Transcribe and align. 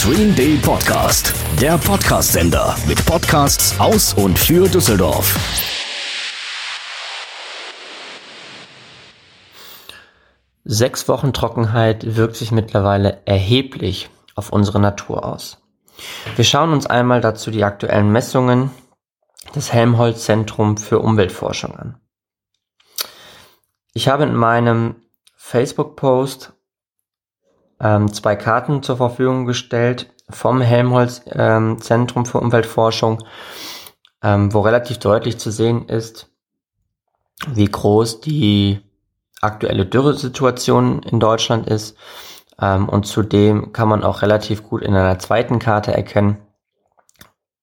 Stream 0.00 0.34
Day 0.34 0.56
Podcast, 0.56 1.34
der 1.60 1.76
Podcast-Sender 1.76 2.74
mit 2.88 3.04
Podcasts 3.04 3.78
aus 3.78 4.14
und 4.14 4.38
für 4.38 4.66
Düsseldorf. 4.66 5.36
Sechs 10.64 11.06
Wochen 11.06 11.34
Trockenheit 11.34 12.16
wirkt 12.16 12.36
sich 12.36 12.50
mittlerweile 12.50 13.20
erheblich 13.26 14.08
auf 14.36 14.54
unsere 14.54 14.80
Natur 14.80 15.22
aus. 15.22 15.60
Wir 16.34 16.46
schauen 16.46 16.72
uns 16.72 16.86
einmal 16.86 17.20
dazu 17.20 17.50
die 17.50 17.64
aktuellen 17.64 18.10
Messungen 18.10 18.70
des 19.54 19.70
Helmholtz 19.70 20.24
Zentrum 20.24 20.78
für 20.78 21.00
Umweltforschung 21.00 21.76
an. 21.76 22.00
Ich 23.92 24.08
habe 24.08 24.22
in 24.22 24.34
meinem 24.34 24.96
Facebook-Post 25.36 26.54
ähm, 27.80 28.12
zwei 28.12 28.36
Karten 28.36 28.82
zur 28.82 28.98
Verfügung 28.98 29.46
gestellt 29.46 30.12
vom 30.28 30.60
Helmholtz 30.60 31.22
ähm, 31.32 31.80
Zentrum 31.80 32.26
für 32.26 32.38
Umweltforschung, 32.38 33.24
ähm, 34.22 34.52
wo 34.52 34.60
relativ 34.60 34.98
deutlich 34.98 35.38
zu 35.38 35.50
sehen 35.50 35.88
ist, 35.88 36.28
wie 37.48 37.66
groß 37.66 38.20
die 38.20 38.80
aktuelle 39.40 39.86
Dürresituation 39.86 41.02
in 41.02 41.20
Deutschland 41.20 41.68
ist. 41.68 41.96
Ähm, 42.60 42.88
und 42.88 43.06
zudem 43.06 43.72
kann 43.72 43.88
man 43.88 44.04
auch 44.04 44.22
relativ 44.22 44.62
gut 44.62 44.82
in 44.82 44.94
einer 44.94 45.18
zweiten 45.18 45.58
Karte 45.58 45.92
erkennen, 45.92 46.36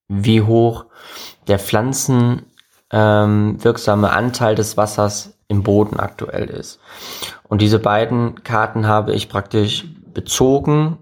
wie 0.08 0.42
hoch 0.42 0.86
der 1.48 1.60
pflanzenwirksame 1.60 4.08
ähm, 4.08 4.14
Anteil 4.14 4.56
des 4.56 4.78
Wassers 4.78 5.38
im 5.48 5.64
Boden 5.64 6.00
aktuell 6.00 6.50
ist. 6.50 6.80
Und 7.48 7.62
diese 7.62 7.80
beiden 7.80 8.44
Karten 8.44 8.88
habe 8.88 9.14
ich 9.14 9.30
praktisch 9.30 9.86
bezogen 10.18 10.98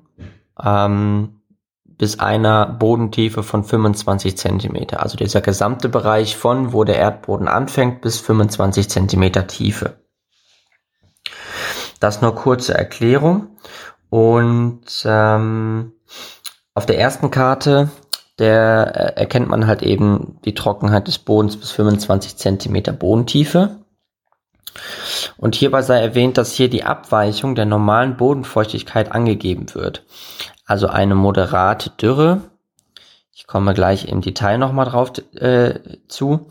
ähm, 0.62 1.40
bis 1.86 2.20
einer 2.20 2.66
Bodentiefe 2.66 3.44
von 3.44 3.64
25 3.64 4.38
Zentimeter. 4.38 5.02
Also 5.02 5.16
dieser 5.16 5.40
gesamte 5.40 5.88
Bereich 5.88 6.36
von, 6.36 6.74
wo 6.74 6.84
der 6.84 6.98
Erdboden 6.98 7.48
anfängt, 7.48 8.02
bis 8.02 8.20
25 8.20 8.90
Zentimeter 8.90 9.48
Tiefe. 9.48 10.02
Das 12.02 12.22
nur 12.22 12.36
kurze 12.36 12.74
Erklärung. 12.74 13.56
Und 14.10 15.06
ähm, 15.06 15.94
auf 16.74 16.86
der 16.86 17.00
ersten 17.00 17.32
Karte, 17.32 17.90
der 18.38 19.16
äh, 19.16 19.20
erkennt 19.22 19.48
man 19.48 19.66
halt 19.66 19.82
eben 19.82 20.42
die 20.44 20.54
Trockenheit 20.54 21.08
des 21.08 21.20
Bodens 21.20 21.56
bis 21.56 21.72
25 21.72 22.36
Zentimeter 22.36 22.92
Bodentiefe. 22.92 23.78
Und 25.38 25.56
hierbei 25.56 25.82
sei 25.82 26.00
erwähnt, 26.00 26.38
dass 26.38 26.54
hier 26.54 26.70
die 26.70 26.84
Abweichung 26.84 27.56
der 27.56 27.66
normalen 27.66 28.18
Bodenfeuchtigkeit 28.18 29.12
angegeben 29.12 29.74
wird. 29.74 30.04
Also 30.66 30.88
eine 30.88 31.16
moderate 31.16 31.90
Dürre. 31.90 32.42
Ich 33.34 33.48
komme 33.48 33.74
gleich 33.74 34.08
im 34.08 34.22
Detail 34.22 34.58
nochmal 34.58 34.86
drauf 34.86 35.12
äh, 35.36 35.80
zu. 36.08 36.48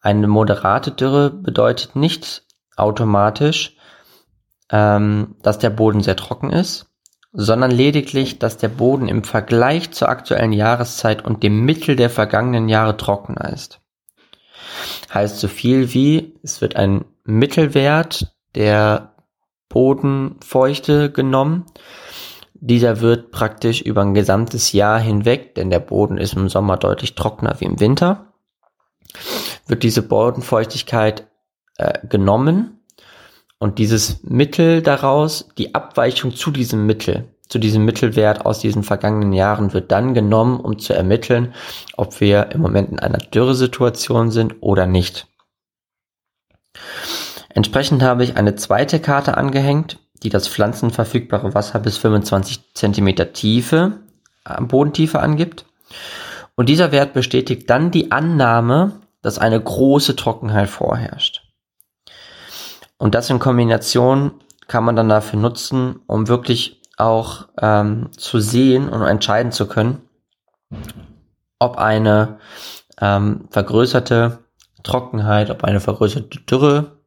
Eine 0.00 0.26
moderate 0.26 0.90
Dürre 0.90 1.30
bedeutet 1.30 1.94
nicht 1.94 2.42
automatisch, 2.76 3.76
ähm, 4.70 5.36
dass 5.42 5.58
der 5.58 5.70
Boden 5.70 6.02
sehr 6.02 6.16
trocken 6.16 6.50
ist, 6.50 6.86
sondern 7.32 7.70
lediglich, 7.70 8.38
dass 8.40 8.56
der 8.56 8.68
Boden 8.68 9.08
im 9.08 9.22
Vergleich 9.22 9.92
zur 9.92 10.08
aktuellen 10.08 10.52
Jahreszeit 10.52 11.24
und 11.24 11.42
dem 11.42 11.64
Mittel 11.64 11.94
der 11.94 12.10
vergangenen 12.10 12.68
Jahre 12.68 12.96
trockener 12.96 13.52
ist. 13.52 13.80
Heißt 15.14 15.38
so 15.38 15.46
viel 15.46 15.94
wie, 15.94 16.34
es 16.42 16.60
wird 16.60 16.74
ein 16.74 17.04
Mittelwert 17.24 18.34
der 18.54 19.14
Bodenfeuchte 19.68 21.10
genommen. 21.10 21.66
Dieser 22.54 23.00
wird 23.00 23.30
praktisch 23.30 23.80
über 23.80 24.02
ein 24.02 24.14
gesamtes 24.14 24.72
Jahr 24.72 25.00
hinweg, 25.00 25.54
denn 25.54 25.70
der 25.70 25.80
Boden 25.80 26.18
ist 26.18 26.34
im 26.34 26.48
Sommer 26.48 26.76
deutlich 26.76 27.14
trockener 27.14 27.56
wie 27.58 27.64
im 27.64 27.80
Winter, 27.80 28.32
wird 29.66 29.82
diese 29.82 30.02
Bodenfeuchtigkeit 30.02 31.26
äh, 31.78 32.06
genommen 32.06 32.80
und 33.58 33.78
dieses 33.78 34.22
Mittel 34.22 34.82
daraus, 34.82 35.48
die 35.58 35.74
Abweichung 35.74 36.34
zu 36.34 36.50
diesem 36.50 36.86
Mittel, 36.86 37.32
zu 37.48 37.58
diesem 37.58 37.84
Mittelwert 37.84 38.46
aus 38.46 38.60
diesen 38.60 38.82
vergangenen 38.82 39.32
Jahren 39.32 39.72
wird 39.72 39.92
dann 39.92 40.14
genommen, 40.14 40.58
um 40.58 40.78
zu 40.78 40.94
ermitteln, 40.94 41.54
ob 41.96 42.20
wir 42.20 42.50
im 42.52 42.60
Moment 42.60 42.90
in 42.90 42.98
einer 42.98 43.18
Dürresituation 43.18 44.30
sind 44.30 44.56
oder 44.60 44.86
nicht. 44.86 45.28
Entsprechend 47.48 48.02
habe 48.02 48.24
ich 48.24 48.36
eine 48.36 48.54
zweite 48.54 49.00
Karte 49.00 49.36
angehängt, 49.36 49.98
die 50.22 50.30
das 50.30 50.48
pflanzenverfügbare 50.48 51.54
Wasser 51.54 51.78
bis 51.78 51.98
25 51.98 52.74
Zentimeter 52.74 53.32
Tiefe, 53.32 54.00
äh, 54.44 54.60
Bodentiefe 54.60 55.20
angibt. 55.20 55.66
Und 56.54 56.68
dieser 56.68 56.92
Wert 56.92 57.12
bestätigt 57.12 57.68
dann 57.68 57.90
die 57.90 58.12
Annahme, 58.12 59.00
dass 59.20 59.38
eine 59.38 59.60
große 59.60 60.16
Trockenheit 60.16 60.68
vorherrscht. 60.68 61.42
Und 62.98 63.14
das 63.14 63.30
in 63.30 63.38
Kombination 63.38 64.32
kann 64.68 64.84
man 64.84 64.96
dann 64.96 65.08
dafür 65.08 65.38
nutzen, 65.38 66.00
um 66.06 66.28
wirklich 66.28 66.80
auch 66.96 67.48
ähm, 67.60 68.10
zu 68.12 68.40
sehen 68.40 68.88
und 68.88 69.02
entscheiden 69.02 69.52
zu 69.52 69.66
können, 69.66 70.02
ob 71.58 71.78
eine 71.78 72.38
ähm, 73.00 73.48
vergrößerte 73.50 74.41
Trockenheit, 74.82 75.50
ob 75.50 75.64
eine 75.64 75.80
vergrößerte 75.80 76.40
Dürre 76.40 76.98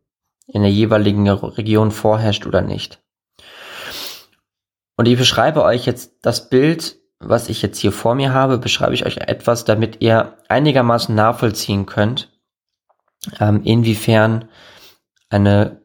in 0.48 0.62
der 0.62 0.72
jeweiligen 0.72 1.28
Region 1.28 1.92
vorherrscht 1.92 2.46
oder 2.46 2.62
nicht. 2.62 3.02
Und 4.98 5.08
ich 5.08 5.18
beschreibe 5.18 5.64
euch 5.64 5.86
jetzt 5.86 6.14
das 6.22 6.50
Bild, 6.50 6.98
was 7.20 7.50
ich 7.50 7.62
jetzt 7.62 7.80
hier 7.80 7.92
vor 7.92 8.16
mir 8.16 8.34
habe, 8.34 8.58
beschreibe 8.58 8.94
ich 8.94 9.06
euch 9.06 9.18
etwas, 9.18 9.66
damit 9.66 10.02
ihr 10.02 10.38
einigermaßen 10.48 11.14
nachvollziehen 11.16 11.86
könnt, 11.86 12.32
ähm, 13.40 13.64
inwiefern 13.64 14.50
eine 15.30 15.82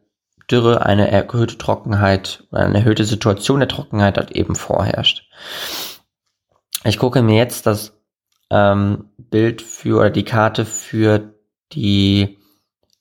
Dürre, 0.51 0.85
eine 0.85 1.11
erhöhte 1.11 1.59
Trockenheit 1.59 2.45
oder 2.51 2.63
eine 2.63 2.79
erhöhte 2.79 3.05
Situation 3.05 3.61
der 3.61 3.69
Trockenheit 3.69 4.19
halt 4.19 4.33
eben 4.33 4.55
vorherrscht. 4.55 5.29
Ich 6.85 6.99
gucke 6.99 7.23
mir 7.23 7.37
jetzt 7.37 7.67
das 7.67 8.01
ähm, 8.51 9.11
Bild 9.17 9.63
für 9.63 9.99
oder 9.99 10.11
die 10.11 10.25
Karte 10.25 10.65
für 10.65 11.35
die 11.73 12.39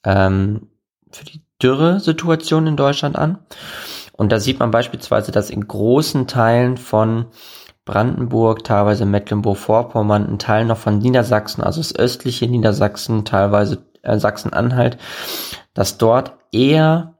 ähm, 0.04 0.70
für 1.12 1.26
die 1.26 1.42
Dürresituation 1.62 2.68
in 2.68 2.78
Deutschland 2.78 3.16
an. 3.16 3.40
Und 4.14 4.32
da 4.32 4.40
sieht 4.40 4.60
man 4.60 4.72
beispielsweise, 4.72 5.32
dass 5.32 5.50
in 5.50 5.68
großen 5.68 6.28
Teilen 6.28 6.78
von 6.78 7.28
Brandenburg, 7.86 8.64
teilweise 8.64 9.06
Mecklenburg-Vorpommern, 9.06 10.28
ein 10.28 10.40
Teil 10.40 10.66
noch 10.66 10.78
von 10.78 11.00
Niedersachsen, 11.00 11.64
also 11.64 11.80
das 11.80 11.96
östliche 11.96 12.48
Niedersachsen, 12.48 13.26
teilweise 13.26 13.84
äh, 14.04 14.18
Sachsen-Anhalt, 14.20 14.98
dass 15.74 15.98
dort 15.98 16.34
eher 16.52 17.16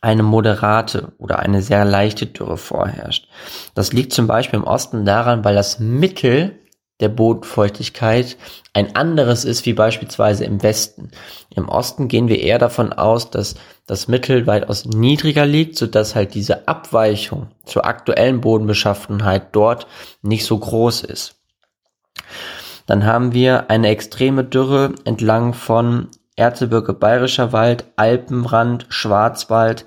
eine 0.00 0.22
moderate 0.22 1.12
oder 1.18 1.40
eine 1.40 1.62
sehr 1.62 1.84
leichte 1.84 2.26
Dürre 2.26 2.56
vorherrscht. 2.56 3.28
Das 3.74 3.92
liegt 3.92 4.12
zum 4.12 4.26
Beispiel 4.26 4.60
im 4.60 4.64
Osten 4.64 5.04
daran, 5.04 5.44
weil 5.44 5.54
das 5.54 5.80
Mittel 5.80 6.59
der 7.00 7.08
Bodenfeuchtigkeit 7.08 8.36
ein 8.72 8.94
anderes 8.94 9.44
ist 9.44 9.66
wie 9.66 9.72
beispielsweise 9.72 10.44
im 10.44 10.62
Westen. 10.62 11.10
Im 11.54 11.68
Osten 11.68 12.08
gehen 12.08 12.28
wir 12.28 12.40
eher 12.40 12.58
davon 12.58 12.92
aus, 12.92 13.30
dass 13.30 13.56
das 13.86 14.06
Mittel 14.06 14.46
weitaus 14.46 14.84
niedriger 14.84 15.46
liegt, 15.46 15.76
sodass 15.76 16.14
halt 16.14 16.34
diese 16.34 16.68
Abweichung 16.68 17.48
zur 17.64 17.84
aktuellen 17.84 18.40
Bodenbeschaffenheit 18.40 19.48
dort 19.52 19.86
nicht 20.22 20.44
so 20.44 20.56
groß 20.58 21.02
ist. 21.02 21.36
Dann 22.86 23.04
haben 23.04 23.34
wir 23.34 23.70
eine 23.70 23.88
extreme 23.88 24.44
Dürre 24.44 24.94
entlang 25.04 25.54
von 25.54 26.08
Erzgebirge 26.36 26.92
Bayerischer 26.92 27.52
Wald, 27.52 27.84
Alpenrand, 27.96 28.86
Schwarzwald, 28.88 29.84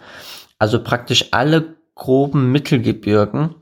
also 0.60 0.84
praktisch 0.84 1.30
alle 1.32 1.76
groben 1.96 2.52
Mittelgebirgen 2.52 3.56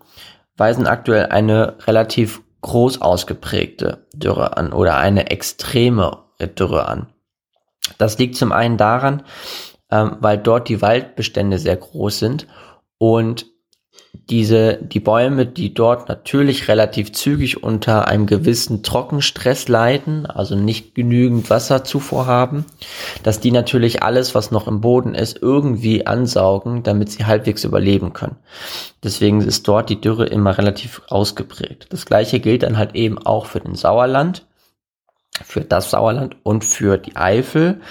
weisen 0.57 0.88
aktuell 0.88 1.28
eine 1.28 1.75
relativ 1.88 2.42
groß 2.62 3.02
ausgeprägte 3.02 4.08
Dürre 4.13 4.58
an 4.58 4.74
oder 4.74 4.98
eine 4.98 5.30
extreme 5.30 6.24
Dürre 6.40 6.88
an. 6.88 7.08
Das 7.98 8.18
liegt 8.18 8.36
zum 8.36 8.52
einen 8.52 8.78
daran, 8.78 9.24
ähm, 9.90 10.18
weil 10.19 10.38
dort 10.38 10.69
die 10.69 10.81
Waldbestände 10.81 11.60
sehr 11.60 11.78
groß 11.78 12.19
sind 12.19 12.48
und 12.98 13.48
diese, 14.13 14.78
die 14.78 15.00
Bäume, 15.00 15.46
die 15.46 15.74
dort 15.74 16.08
natürlich 16.08 16.68
relativ 16.68 17.12
zügig 17.12 17.63
unter 17.63 18.08
einem 18.08 18.25
gewissen 18.25 18.84
Trockenstress 18.84 19.68
leiden, 19.68 20.25
also 20.25 20.56
nicht 20.56 20.96
genügend 20.96 21.50
Wasserzufuhr 21.50 22.28
haben, 22.28 22.66
dass 23.24 23.40
die 23.40 23.52
natürlich 23.52 24.04
alles, 24.04 24.36
was 24.36 24.52
noch 24.52 24.68
im 24.68 24.81
Boden 24.81 25.16
ist, 25.16 25.42
irgendwie 25.42 26.08
ansaugen, 26.08 26.84
damit 26.84 27.12
sie 27.12 27.25
halbwegs 27.25 27.63
überleben 27.63 28.13
können. 28.13 28.38
Deswegen 29.04 29.42
ist 29.42 29.68
dort 29.68 29.90
die 29.90 30.00
Dürre 30.00 30.25
immer 30.25 30.58
relativ 30.58 31.02
ausgeprägt. 31.10 31.88
Das 31.90 32.06
gleiche 32.06 32.40
gilt 32.40 32.63
dann 32.63 32.78
halt 32.78 32.96
eben 32.96 33.18
auch 33.18 33.46
für 33.46 33.60
den 33.60 33.75
Sauerland, 33.75 34.46
für 35.44 35.62
das 35.62 35.90
Sauerland 35.92 36.36
und 36.44 36.63
für 36.63 36.98
die 36.98 37.16
Eifel. 37.16 37.81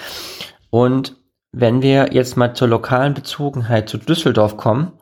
Und 0.69 1.15
wenn 1.51 1.81
wir 1.81 2.13
jetzt 2.13 2.37
mal 2.37 2.53
zur 2.53 2.67
lokalen 2.67 3.13
Bezogenheit 3.13 3.89
zu 3.89 3.97
Düsseldorf 3.97 4.55
kommen, 4.57 4.93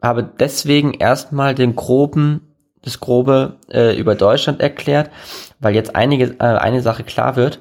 habe 0.00 0.22
deswegen 0.38 0.94
erstmal 0.94 1.54
den 1.54 1.74
groben, 1.74 2.54
das 2.82 3.00
grobe 3.00 3.58
äh, 3.70 3.98
über 3.98 4.14
Deutschland 4.14 4.60
erklärt, 4.60 5.10
weil 5.58 5.74
jetzt 5.74 5.96
einige, 5.96 6.36
äh, 6.38 6.44
eine 6.44 6.82
Sache 6.82 7.04
klar 7.04 7.36
wird. 7.36 7.60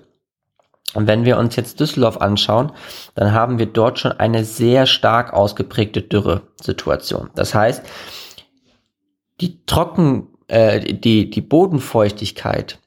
Und 0.93 1.07
wenn 1.07 1.25
wir 1.25 1.37
uns 1.37 1.55
jetzt 1.55 1.79
Düsseldorf 1.79 2.17
anschauen, 2.21 2.71
dann 3.13 3.33
haben 3.33 3.59
wir 3.59 3.65
dort 3.65 3.99
schon 3.99 4.13
eine 4.13 4.45
sehr 4.45 4.85
stark 4.85 5.33
ausgeprägte 5.33 6.01
Dürre-Situation. 6.01 7.29
Das 7.35 7.53
heißt, 7.53 7.83
die 9.41 9.65
Trocken, 9.65 10.29
äh, 10.47 10.93
die, 10.93 11.29
die 11.29 11.41
Bodenfeuchtigkeit 11.41 12.79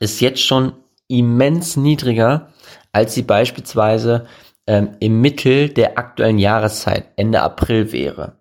ist 0.00 0.20
jetzt 0.20 0.42
schon 0.42 0.72
immens 1.08 1.76
niedriger, 1.76 2.48
als 2.92 3.14
sie 3.14 3.22
beispielsweise 3.22 4.26
ähm, 4.66 4.96
im 5.00 5.20
Mittel 5.20 5.68
der 5.68 5.98
aktuellen 5.98 6.38
Jahreszeit, 6.38 7.06
Ende 7.16 7.40
April 7.42 7.92
wäre. 7.92 8.36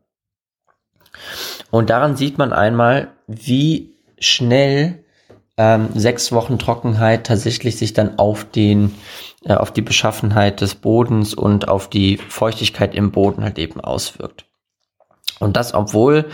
Und 1.71 1.89
daran 1.89 2.15
sieht 2.15 2.37
man 2.37 2.53
einmal, 2.53 3.09
wie 3.27 3.93
schnell 4.19 5.03
ähm, 5.57 5.89
sechs 5.95 6.31
Wochen 6.31 6.59
Trockenheit 6.59 7.25
tatsächlich 7.25 7.77
sich 7.77 7.93
dann 7.93 8.17
auf 8.19 8.43
den, 8.43 8.93
äh, 9.43 9.53
auf 9.53 9.71
die 9.71 9.81
Beschaffenheit 9.81 10.61
des 10.61 10.75
Bodens 10.75 11.33
und 11.33 11.67
auf 11.67 11.89
die 11.89 12.17
Feuchtigkeit 12.17 12.93
im 12.93 13.11
Boden 13.11 13.43
halt 13.43 13.57
eben 13.57 13.79
auswirkt. 13.79 14.45
Und 15.39 15.57
das, 15.57 15.73
obwohl 15.73 16.25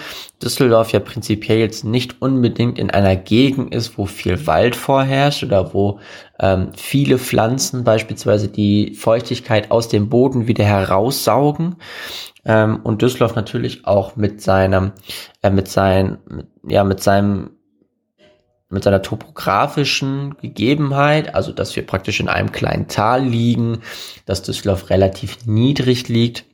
Düsseldorf 0.44 0.92
ja 0.92 1.00
prinzipiell 1.00 1.58
jetzt 1.58 1.84
nicht 1.84 2.22
unbedingt 2.22 2.78
in 2.78 2.92
einer 2.92 3.16
Gegend 3.16 3.74
ist, 3.74 3.98
wo 3.98 4.06
viel 4.06 4.46
Wald 4.46 4.76
vorherrscht 4.76 5.44
oder 5.44 5.74
wo 5.74 6.00
ähm, 6.40 6.70
viele 6.76 7.18
Pflanzen 7.18 7.84
beispielsweise 7.84 8.48
die 8.48 8.94
Feuchtigkeit 8.94 9.72
aus 9.72 9.88
dem 9.88 10.10
Boden 10.10 10.48
wieder 10.48 10.66
heraussaugen. 10.66 11.78
Ähm, 12.46 12.80
und 12.84 13.02
Düsseldorf 13.02 13.36
natürlich 13.36 13.86
auch 13.86 14.16
mit 14.16 14.42
seinem, 14.42 14.94
äh, 15.42 15.50
mit 15.50 15.68
seinem, 15.68 16.18
ja, 16.68 16.84
mit 16.84 17.02
seinem 17.02 17.52
mit 18.74 18.86
seiner 18.86 19.02
topografischen 19.02 20.38
Gegebenheit, 20.42 21.36
also 21.36 21.52
dass 21.52 21.76
wir 21.76 21.86
praktisch 21.86 22.22
in 22.22 22.30
einem 22.30 22.54
kleinen 22.54 22.88
Tal 22.88 23.22
liegen, 23.22 23.82
dass 24.26 24.44
Düsseldorf 24.44 24.90
relativ 24.90 25.46
niedrig 25.46 26.08
liegt, 26.08 26.46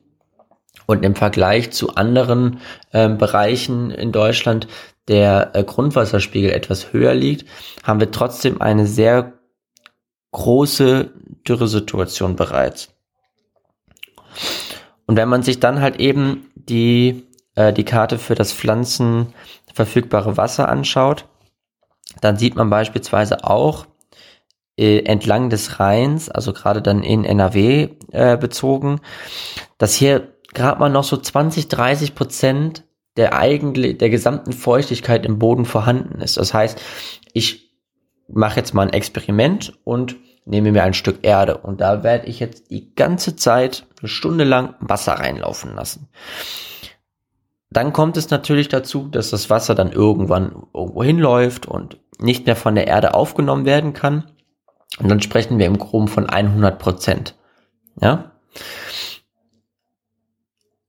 und 0.87 1.03
im 1.05 1.15
Vergleich 1.15 1.71
zu 1.71 1.95
anderen 1.95 2.59
äh, 2.91 3.09
Bereichen 3.09 3.91
in 3.91 4.11
Deutschland 4.11 4.67
der 5.07 5.51
äh, 5.53 5.63
Grundwasserspiegel 5.63 6.49
etwas 6.49 6.91
höher 6.91 7.13
liegt, 7.13 7.45
haben 7.83 7.99
wir 7.99 8.09
trotzdem 8.09 8.61
eine 8.61 8.87
sehr 8.87 9.33
große 10.31 11.11
Dürresituation 11.47 12.35
bereits. 12.35 12.89
Und 15.07 15.15
wenn 15.15 15.29
man 15.29 15.41
sich 15.41 15.59
dann 15.59 15.81
halt 15.81 15.99
eben 15.99 16.51
die, 16.55 17.25
äh, 17.55 17.73
die 17.73 17.85
Karte 17.85 18.19
für 18.19 18.35
das 18.35 18.53
Pflanzen 18.53 19.33
verfügbare 19.73 20.37
Wasser 20.37 20.69
anschaut, 20.69 21.25
dann 22.21 22.37
sieht 22.37 22.55
man 22.55 22.69
beispielsweise 22.69 23.43
auch 23.43 23.87
äh, 24.77 24.99
entlang 24.99 25.49
des 25.49 25.79
Rheins, 25.79 26.29
also 26.29 26.53
gerade 26.53 26.81
dann 26.81 27.03
in 27.03 27.25
NRW 27.25 27.89
äh, 28.11 28.37
bezogen, 28.37 29.01
dass 29.77 29.95
hier 29.95 30.33
gerade 30.53 30.79
mal 30.79 30.89
noch 30.89 31.03
so 31.03 31.17
20, 31.17 31.67
30 31.67 32.13
Prozent 32.13 32.83
der 33.15 33.33
eigentlich, 33.33 33.97
der 33.97 34.11
gesamten 34.11 34.53
Feuchtigkeit 34.53 35.25
im 35.25 35.39
Boden 35.39 35.65
vorhanden 35.65 36.21
ist. 36.21 36.37
Das 36.37 36.53
heißt, 36.53 36.79
ich 37.33 37.71
mache 38.27 38.57
jetzt 38.57 38.73
mal 38.73 38.83
ein 38.83 38.93
Experiment 38.93 39.73
und 39.83 40.17
nehme 40.47 40.71
mir 40.71 40.83
ein 40.83 40.93
Stück 40.93 41.19
Erde 41.23 41.57
und 41.57 41.81
da 41.81 42.03
werde 42.03 42.27
ich 42.27 42.39
jetzt 42.39 42.71
die 42.71 42.93
ganze 42.95 43.35
Zeit 43.35 43.85
eine 43.99 44.09
Stunde 44.09 44.43
lang 44.43 44.75
Wasser 44.79 45.13
reinlaufen 45.13 45.75
lassen. 45.75 46.07
Dann 47.69 47.91
kommt 47.91 48.15
es 48.17 48.29
natürlich 48.29 48.69
dazu, 48.69 49.09
dass 49.09 49.29
das 49.29 49.49
Wasser 49.49 49.75
dann 49.75 49.91
irgendwann 49.91 50.63
irgendwo 50.73 51.03
hinläuft 51.03 51.65
und 51.65 51.99
nicht 52.17 52.45
mehr 52.45 52.55
von 52.55 52.75
der 52.75 52.87
Erde 52.87 53.13
aufgenommen 53.13 53.65
werden 53.65 53.93
kann. 53.93 54.31
Und 54.99 55.09
dann 55.09 55.21
sprechen 55.21 55.59
wir 55.59 55.65
im 55.65 55.77
Groben 55.77 56.07
von 56.07 56.27
100 56.27 56.79
Prozent. 56.79 57.35
Ja. 58.01 58.31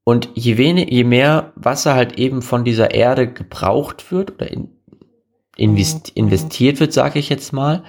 Und 0.05 0.31
je 0.35 0.57
wenig, 0.57 0.91
je 0.91 1.05
mehr 1.05 1.53
Wasser 1.57 1.95
halt 1.95 2.19
eben 2.19 2.41
von 2.41 2.65
dieser 2.65 2.93
Erde 2.93 3.31
gebraucht 3.31 4.11
wird 4.11 4.31
oder 4.31 4.51
in, 4.51 4.71
mhm. 5.59 5.85
investiert 6.15 6.81
wird, 6.81 6.93
sage 6.93 7.19
ich 7.19 7.29
jetzt 7.29 7.53
mal, 7.53 7.83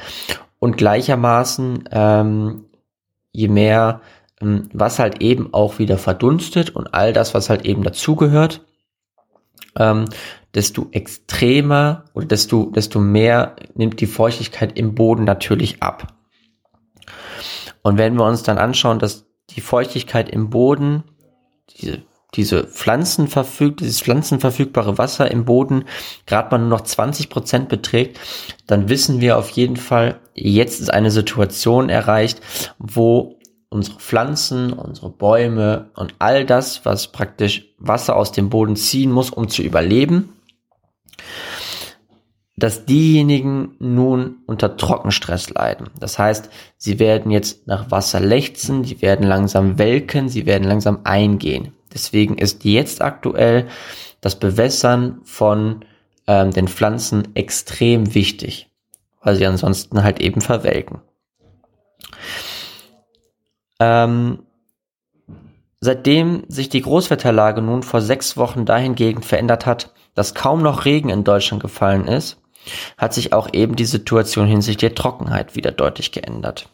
und 0.59 0.77
gleichermaßen 0.77 1.89
ähm, 1.91 2.65
je 3.31 3.47
mehr 3.47 4.01
ähm, 4.41 4.69
was 4.73 4.99
halt 4.99 5.21
eben 5.21 5.53
auch 5.53 5.79
wieder 5.79 5.97
verdunstet 5.97 6.75
und 6.75 6.93
all 6.93 7.13
das, 7.13 7.33
was 7.33 7.49
halt 7.49 7.65
eben 7.65 7.83
dazugehört, 7.83 8.65
ähm, 9.77 10.05
desto 10.53 10.87
extremer 10.91 12.05
oder 12.13 12.25
desto, 12.25 12.71
desto 12.71 12.99
mehr 12.99 13.55
nimmt 13.75 14.01
die 14.01 14.07
Feuchtigkeit 14.07 14.77
im 14.77 14.95
Boden 14.95 15.23
natürlich 15.23 15.83
ab. 15.83 16.15
Und 17.81 17.97
wenn 17.97 18.15
wir 18.15 18.25
uns 18.25 18.43
dann 18.43 18.57
anschauen, 18.57 18.99
dass 18.99 19.25
die 19.51 19.61
Feuchtigkeit 19.61 20.29
im 20.29 20.49
Boden, 20.49 21.03
diese 21.69 22.01
diese 22.35 22.65
Pflanzen 22.65 23.27
verfügt, 23.27 23.79
dieses 23.79 24.01
pflanzenverfügbare 24.01 24.97
Wasser 24.97 25.31
im 25.31 25.45
Boden 25.45 25.85
gerade 26.25 26.51
mal 26.51 26.59
nur 26.59 26.69
noch 26.69 26.81
20 26.81 27.29
Prozent 27.29 27.69
beträgt, 27.69 28.19
dann 28.67 28.89
wissen 28.89 29.19
wir 29.19 29.37
auf 29.37 29.49
jeden 29.49 29.77
Fall, 29.77 30.19
jetzt 30.35 30.79
ist 30.79 30.93
eine 30.93 31.11
Situation 31.11 31.89
erreicht, 31.89 32.41
wo 32.77 33.39
unsere 33.69 33.99
Pflanzen, 33.99 34.73
unsere 34.73 35.09
Bäume 35.09 35.91
und 35.95 36.15
all 36.19 36.45
das, 36.45 36.85
was 36.85 37.11
praktisch 37.11 37.73
Wasser 37.77 38.15
aus 38.15 38.31
dem 38.31 38.49
Boden 38.49 38.75
ziehen 38.75 39.11
muss, 39.11 39.29
um 39.29 39.47
zu 39.47 39.61
überleben, 39.61 40.33
dass 42.55 42.85
diejenigen 42.85 43.75
nun 43.79 44.37
unter 44.45 44.75
Trockenstress 44.75 45.49
leiden. 45.49 45.89
Das 45.99 46.19
heißt, 46.19 46.49
sie 46.77 46.99
werden 46.99 47.31
jetzt 47.31 47.67
nach 47.67 47.89
Wasser 47.89 48.19
lechzen, 48.19 48.83
sie 48.83 49.01
werden 49.01 49.25
langsam 49.25 49.77
welken, 49.77 50.29
sie 50.29 50.45
werden 50.45 50.67
langsam 50.67 50.99
eingehen. 51.05 51.73
Deswegen 51.93 52.37
ist 52.37 52.63
jetzt 52.65 53.01
aktuell 53.01 53.67
das 54.21 54.37
Bewässern 54.37 55.21
von 55.23 55.85
ähm, 56.27 56.51
den 56.51 56.67
Pflanzen 56.67 57.35
extrem 57.35 58.13
wichtig, 58.13 58.69
weil 59.21 59.35
sie 59.35 59.45
ansonsten 59.45 60.03
halt 60.03 60.19
eben 60.19 60.41
verwelken. 60.41 61.01
Ähm, 63.79 64.43
seitdem 65.79 66.43
sich 66.47 66.69
die 66.69 66.81
Großwetterlage 66.81 67.61
nun 67.61 67.83
vor 67.83 68.01
sechs 68.01 68.37
Wochen 68.37 68.65
dahingehend 68.65 69.25
verändert 69.25 69.65
hat, 69.65 69.93
dass 70.13 70.35
kaum 70.35 70.61
noch 70.61 70.85
Regen 70.85 71.09
in 71.09 71.23
Deutschland 71.23 71.61
gefallen 71.63 72.07
ist, 72.07 72.37
hat 72.97 73.13
sich 73.13 73.33
auch 73.33 73.49
eben 73.53 73.75
die 73.75 73.85
Situation 73.85 74.47
hinsichtlich 74.47 74.91
der 74.91 74.95
Trockenheit 74.95 75.55
wieder 75.55 75.71
deutlich 75.71 76.11
geändert. 76.11 76.69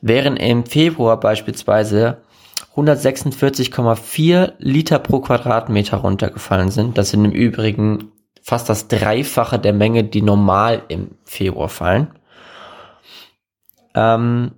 Während 0.00 0.38
im 0.40 0.66
Februar 0.66 1.18
beispielsweise 1.18 2.18
146,4 2.76 4.52
Liter 4.58 4.98
pro 4.98 5.20
Quadratmeter 5.20 5.98
runtergefallen 5.98 6.70
sind. 6.70 6.96
Das 6.96 7.10
sind 7.10 7.24
im 7.24 7.32
Übrigen 7.32 8.12
fast 8.42 8.68
das 8.68 8.88
Dreifache 8.88 9.58
der 9.58 9.72
Menge, 9.72 10.04
die 10.04 10.22
normal 10.22 10.82
im 10.88 11.12
Februar 11.24 11.68
fallen. 11.68 12.08
Ähm, 13.94 14.52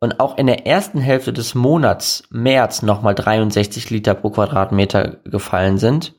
und 0.00 0.18
auch 0.18 0.38
in 0.38 0.46
der 0.46 0.66
ersten 0.66 0.98
Hälfte 0.98 1.32
des 1.32 1.54
Monats 1.54 2.24
März 2.30 2.82
nochmal 2.82 3.14
63 3.14 3.90
Liter 3.90 4.14
pro 4.14 4.30
Quadratmeter 4.30 5.18
gefallen 5.24 5.78
sind, 5.78 6.14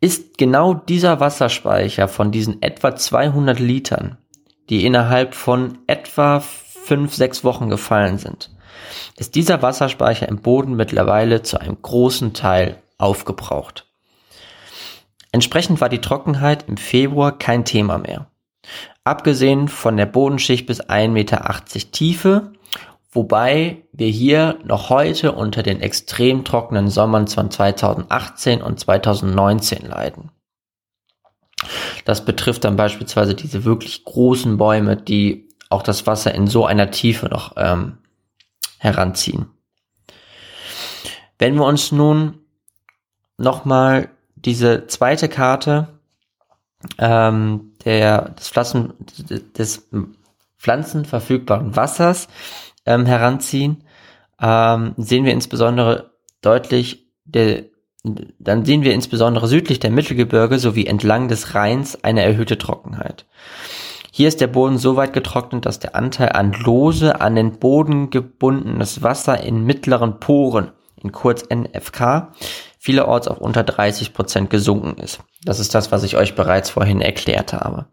ist 0.00 0.36
genau 0.36 0.74
dieser 0.74 1.20
Wasserspeicher 1.20 2.08
von 2.08 2.32
diesen 2.32 2.60
etwa 2.60 2.96
200 2.96 3.60
Litern, 3.60 4.18
die 4.68 4.84
innerhalb 4.84 5.34
von 5.34 5.78
etwa 5.86 6.40
5, 6.40 7.14
6 7.14 7.44
Wochen 7.44 7.68
gefallen 7.68 8.18
sind, 8.18 8.50
ist 9.16 9.34
dieser 9.34 9.62
Wasserspeicher 9.62 10.28
im 10.28 10.38
Boden 10.38 10.74
mittlerweile 10.74 11.42
zu 11.42 11.60
einem 11.60 11.80
großen 11.80 12.32
Teil 12.34 12.82
aufgebraucht. 12.98 13.86
Entsprechend 15.32 15.80
war 15.80 15.88
die 15.88 16.00
Trockenheit 16.00 16.68
im 16.68 16.76
Februar 16.76 17.38
kein 17.38 17.64
Thema 17.64 17.98
mehr. 17.98 18.26
Abgesehen 19.04 19.68
von 19.68 19.96
der 19.96 20.06
Bodenschicht 20.06 20.66
bis 20.66 20.82
1,80 20.82 21.08
Meter 21.08 21.64
Tiefe, 21.90 22.52
wobei 23.10 23.84
wir 23.92 24.08
hier 24.08 24.58
noch 24.64 24.90
heute 24.90 25.32
unter 25.32 25.62
den 25.62 25.80
extrem 25.80 26.44
trockenen 26.44 26.88
Sommern 26.88 27.26
von 27.26 27.50
2018 27.50 28.62
und 28.62 28.78
2019 28.78 29.86
leiden. 29.86 30.30
Das 32.04 32.24
betrifft 32.24 32.64
dann 32.64 32.76
beispielsweise 32.76 33.34
diese 33.34 33.64
wirklich 33.64 34.04
großen 34.04 34.56
Bäume, 34.56 34.96
die 34.96 35.48
auch 35.70 35.82
das 35.82 36.06
Wasser 36.06 36.34
in 36.34 36.46
so 36.46 36.66
einer 36.66 36.90
Tiefe 36.90 37.26
noch 37.26 37.54
ähm, 37.56 37.98
heranziehen. 38.82 39.46
Wenn 41.38 41.54
wir 41.54 41.64
uns 41.64 41.92
nun 41.92 42.40
nochmal 43.38 44.08
diese 44.34 44.88
zweite 44.88 45.28
Karte 45.28 46.00
ähm, 46.98 47.74
der, 47.84 48.30
des, 48.30 48.48
Pflanzen, 48.48 48.94
des 49.56 49.88
pflanzenverfügbaren 50.58 51.76
Wassers 51.76 52.26
ähm, 52.84 53.06
heranziehen, 53.06 53.84
ähm, 54.40 54.94
sehen 54.96 55.24
wir 55.24 55.32
insbesondere 55.32 56.10
deutlich 56.40 57.06
der, 57.24 57.64
dann 58.02 58.64
sehen 58.64 58.82
wir 58.82 58.94
insbesondere 58.94 59.46
südlich 59.46 59.78
der 59.78 59.92
Mittelgebirge 59.92 60.58
sowie 60.58 60.86
entlang 60.86 61.28
des 61.28 61.54
Rheins 61.54 62.02
eine 62.02 62.22
erhöhte 62.24 62.58
Trockenheit. 62.58 63.26
Hier 64.14 64.28
ist 64.28 64.42
der 64.42 64.46
Boden 64.46 64.76
so 64.76 64.96
weit 64.96 65.14
getrocknet, 65.14 65.64
dass 65.64 65.78
der 65.78 65.96
Anteil 65.96 66.32
an 66.32 66.52
lose 66.52 67.22
an 67.22 67.34
den 67.34 67.58
Boden 67.58 68.10
gebundenes 68.10 69.02
Wasser 69.02 69.42
in 69.42 69.64
mittleren 69.64 70.20
Poren, 70.20 70.72
in 70.96 71.12
kurz 71.12 71.44
NFK, 71.48 72.28
vielerorts 72.78 73.26
auf 73.26 73.38
unter 73.38 73.62
30 73.64 74.12
Prozent 74.12 74.50
gesunken 74.50 75.00
ist. 75.00 75.20
Das 75.46 75.60
ist 75.60 75.74
das, 75.74 75.92
was 75.92 76.02
ich 76.02 76.18
euch 76.18 76.34
bereits 76.34 76.68
vorhin 76.68 77.00
erklärt 77.00 77.54
habe. 77.54 77.86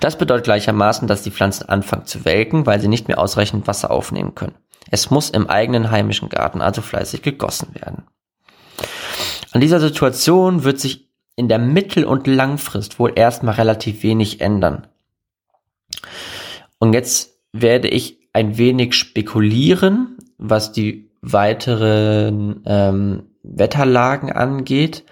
Das 0.00 0.18
bedeutet 0.18 0.46
gleichermaßen, 0.46 1.06
dass 1.06 1.22
die 1.22 1.30
Pflanzen 1.30 1.68
anfangen 1.68 2.06
zu 2.06 2.24
welken, 2.24 2.66
weil 2.66 2.80
sie 2.80 2.88
nicht 2.88 3.06
mehr 3.06 3.20
ausreichend 3.20 3.68
Wasser 3.68 3.92
aufnehmen 3.92 4.34
können. 4.34 4.56
Es 4.90 5.10
muss 5.10 5.30
im 5.30 5.48
eigenen 5.48 5.92
heimischen 5.92 6.30
Garten 6.30 6.60
also 6.60 6.82
fleißig 6.82 7.22
gegossen 7.22 7.76
werden. 7.76 8.08
An 9.52 9.60
dieser 9.60 9.78
Situation 9.78 10.64
wird 10.64 10.80
sich 10.80 11.08
in 11.36 11.46
der 11.46 11.60
Mittel- 11.60 12.06
und 12.06 12.26
Langfrist 12.26 12.98
wohl 12.98 13.12
erstmal 13.14 13.54
relativ 13.54 14.02
wenig 14.02 14.40
ändern. 14.40 14.88
Und 16.78 16.92
jetzt 16.92 17.38
werde 17.52 17.88
ich 17.88 18.18
ein 18.32 18.58
wenig 18.58 18.94
spekulieren, 18.94 20.18
was 20.38 20.72
die 20.72 21.10
weiteren 21.22 22.62
ähm, 22.66 23.30
Wetterlagen 23.42 24.30
angeht, 24.30 25.04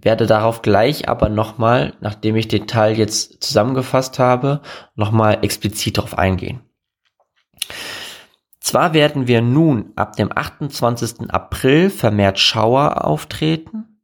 werde 0.00 0.26
darauf 0.26 0.62
gleich 0.62 1.08
aber 1.08 1.28
nochmal, 1.28 1.94
nachdem 2.00 2.36
ich 2.36 2.48
den 2.48 2.66
Teil 2.66 2.98
jetzt 2.98 3.42
zusammengefasst 3.42 4.18
habe, 4.18 4.60
nochmal 4.94 5.38
explizit 5.42 5.98
darauf 5.98 6.18
eingehen. 6.18 6.60
Zwar 8.60 8.94
werden 8.94 9.26
wir 9.26 9.40
nun 9.40 9.92
ab 9.96 10.16
dem 10.16 10.30
28. 10.36 11.30
April 11.30 11.90
vermehrt 11.90 12.38
Schauer 12.38 13.04
auftreten, 13.04 14.00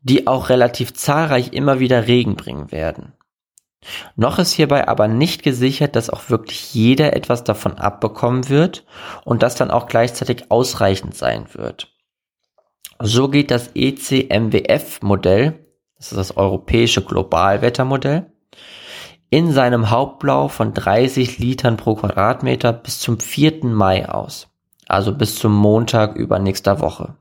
die 0.00 0.26
auch 0.26 0.48
relativ 0.48 0.94
zahlreich 0.94 1.52
immer 1.52 1.78
wieder 1.78 2.06
Regen 2.06 2.36
bringen 2.36 2.72
werden. 2.72 3.12
Noch 4.16 4.38
ist 4.38 4.52
hierbei 4.52 4.88
aber 4.88 5.08
nicht 5.08 5.42
gesichert, 5.42 5.96
dass 5.96 6.10
auch 6.10 6.30
wirklich 6.30 6.72
jeder 6.74 7.16
etwas 7.16 7.44
davon 7.44 7.78
abbekommen 7.78 8.48
wird 8.48 8.84
und 9.24 9.42
das 9.42 9.54
dann 9.54 9.70
auch 9.70 9.86
gleichzeitig 9.86 10.50
ausreichend 10.50 11.16
sein 11.16 11.46
wird. 11.52 11.88
So 13.00 13.28
geht 13.28 13.50
das 13.50 13.70
ECMWF-Modell, 13.74 15.66
das 15.96 16.12
ist 16.12 16.18
das 16.18 16.36
europäische 16.36 17.02
Globalwettermodell, 17.02 18.32
in 19.30 19.50
seinem 19.50 19.90
Hauptblau 19.90 20.48
von 20.48 20.74
30 20.74 21.38
Litern 21.38 21.76
pro 21.76 21.94
Quadratmeter 21.94 22.72
bis 22.72 23.00
zum 23.00 23.18
4. 23.18 23.64
Mai 23.64 24.08
aus, 24.08 24.48
also 24.86 25.12
bis 25.14 25.36
zum 25.36 25.52
Montag 25.52 26.16
übernächster 26.16 26.80
Woche. 26.80 27.16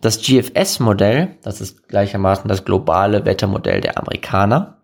Das 0.00 0.20
GFS-Modell, 0.20 1.38
das 1.42 1.60
ist 1.60 1.88
gleichermaßen 1.88 2.48
das 2.48 2.64
globale 2.64 3.24
Wettermodell 3.24 3.80
der 3.80 3.98
Amerikaner, 3.98 4.82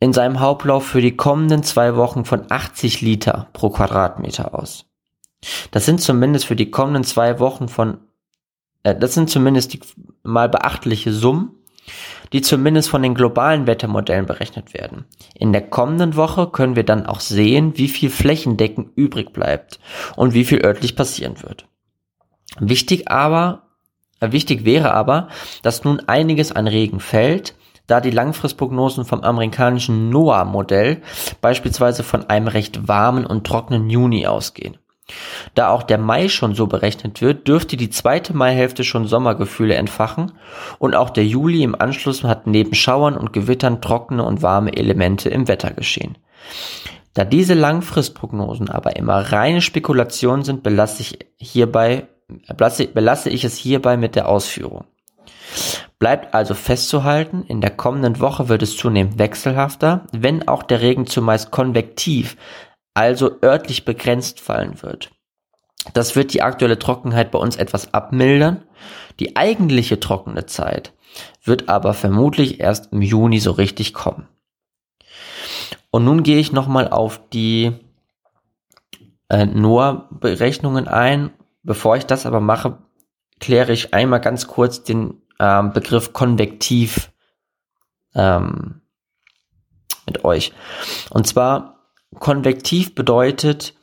in 0.00 0.12
seinem 0.12 0.40
Hauptlauf 0.40 0.86
für 0.86 1.00
die 1.00 1.16
kommenden 1.16 1.62
zwei 1.62 1.96
Wochen 1.96 2.24
von 2.24 2.50
80 2.50 3.00
Liter 3.00 3.48
pro 3.52 3.70
Quadratmeter 3.70 4.54
aus. 4.54 4.86
Das 5.70 5.86
sind 5.86 6.00
zumindest 6.00 6.46
für 6.46 6.56
die 6.56 6.70
kommenden 6.70 7.04
zwei 7.04 7.38
Wochen 7.38 7.68
von, 7.68 7.98
äh, 8.82 8.94
das 8.94 9.14
sind 9.14 9.30
zumindest 9.30 9.72
die 9.72 9.80
mal 10.22 10.48
beachtliche 10.48 11.12
Summen, 11.12 11.52
die 12.32 12.42
zumindest 12.42 12.90
von 12.90 13.02
den 13.02 13.14
globalen 13.14 13.66
Wettermodellen 13.66 14.26
berechnet 14.26 14.74
werden. 14.74 15.06
In 15.34 15.52
der 15.52 15.62
kommenden 15.62 16.16
Woche 16.16 16.48
können 16.48 16.76
wir 16.76 16.84
dann 16.84 17.06
auch 17.06 17.20
sehen, 17.20 17.76
wie 17.76 17.88
viel 17.88 18.10
Flächendecken 18.10 18.90
übrig 18.94 19.32
bleibt 19.32 19.80
und 20.16 20.34
wie 20.34 20.44
viel 20.44 20.64
örtlich 20.64 20.96
passieren 20.96 21.42
wird. 21.42 21.66
Wichtig 22.60 23.10
aber, 23.10 23.68
äh, 24.20 24.32
wichtig 24.32 24.64
wäre 24.64 24.92
aber, 24.92 25.28
dass 25.62 25.84
nun 25.84 26.00
einiges 26.00 26.52
an 26.52 26.66
Regen 26.66 27.00
fällt, 27.00 27.54
da 27.88 28.00
die 28.00 28.10
Langfristprognosen 28.10 29.04
vom 29.04 29.22
amerikanischen 29.24 30.10
NOAA-Modell 30.10 31.02
beispielsweise 31.40 32.04
von 32.04 32.30
einem 32.30 32.46
recht 32.46 32.86
warmen 32.86 33.26
und 33.26 33.44
trockenen 33.44 33.90
Juni 33.90 34.28
ausgehen. 34.28 34.76
Da 35.54 35.70
auch 35.70 35.82
der 35.82 35.96
Mai 35.96 36.28
schon 36.28 36.54
so 36.54 36.66
berechnet 36.66 37.22
wird, 37.22 37.48
dürfte 37.48 37.78
die 37.78 37.88
zweite 37.88 38.36
Maihälfte 38.36 38.84
schon 38.84 39.06
Sommergefühle 39.06 39.74
entfachen 39.74 40.32
und 40.78 40.94
auch 40.94 41.08
der 41.08 41.24
Juli 41.24 41.62
im 41.62 41.74
Anschluss 41.74 42.22
hat 42.24 42.46
neben 42.46 42.74
Schauern 42.74 43.16
und 43.16 43.32
Gewittern 43.32 43.80
trockene 43.80 44.22
und 44.22 44.42
warme 44.42 44.76
Elemente 44.76 45.30
im 45.30 45.48
Wettergeschehen. 45.48 46.18
Da 47.14 47.24
diese 47.24 47.54
Langfristprognosen 47.54 48.68
aber 48.68 48.96
immer 48.96 49.32
reine 49.32 49.62
Spekulationen 49.62 50.44
sind, 50.44 50.62
belasse 50.62 51.00
ich 51.00 51.18
hierbei, 51.36 52.06
belasse 52.92 53.30
ich 53.30 53.44
es 53.44 53.56
hierbei 53.56 53.96
mit 53.96 54.14
der 54.14 54.28
Ausführung. 54.28 54.84
Bleibt 55.98 56.32
also 56.32 56.54
festzuhalten, 56.54 57.42
in 57.42 57.60
der 57.60 57.70
kommenden 57.70 58.20
Woche 58.20 58.48
wird 58.48 58.62
es 58.62 58.76
zunehmend 58.76 59.18
wechselhafter, 59.18 60.06
wenn 60.12 60.46
auch 60.46 60.62
der 60.62 60.80
Regen 60.80 61.06
zumeist 61.06 61.50
konvektiv, 61.50 62.36
also 62.94 63.32
örtlich 63.42 63.84
begrenzt 63.84 64.40
fallen 64.40 64.80
wird. 64.82 65.10
Das 65.94 66.14
wird 66.14 66.34
die 66.34 66.42
aktuelle 66.42 66.78
Trockenheit 66.78 67.30
bei 67.30 67.38
uns 67.38 67.56
etwas 67.56 67.94
abmildern. 67.94 68.64
Die 69.18 69.36
eigentliche 69.36 69.98
trockene 69.98 70.46
Zeit 70.46 70.92
wird 71.42 71.68
aber 71.68 71.94
vermutlich 71.94 72.60
erst 72.60 72.92
im 72.92 73.02
Juni 73.02 73.40
so 73.40 73.50
richtig 73.52 73.94
kommen. 73.94 74.28
Und 75.90 76.04
nun 76.04 76.22
gehe 76.22 76.38
ich 76.38 76.52
nochmal 76.52 76.88
auf 76.88 77.20
die 77.30 77.72
äh, 79.28 79.46
NOAA-Berechnungen 79.46 80.86
ein. 80.86 81.30
Bevor 81.62 81.96
ich 81.96 82.06
das 82.06 82.26
aber 82.26 82.40
mache, 82.40 82.78
kläre 83.40 83.72
ich 83.72 83.94
einmal 83.94 84.20
ganz 84.20 84.46
kurz 84.46 84.82
den 84.84 85.22
ähm, 85.38 85.72
Begriff 85.72 86.12
konvektiv 86.12 87.12
ähm, 88.14 88.82
mit 90.06 90.24
euch. 90.24 90.52
Und 91.10 91.26
zwar 91.26 91.78
konvektiv 92.18 92.94
bedeutet, 92.94 93.74